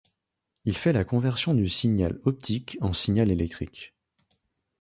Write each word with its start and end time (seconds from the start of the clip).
Il 0.65 0.75
fait 0.75 0.93
la 0.93 1.03
conversion 1.05 1.53
du 1.53 1.69
signal 1.69 2.19
optique 2.25 2.75
en 2.81 2.91
signal 2.91 3.29
électrique. 3.29 3.93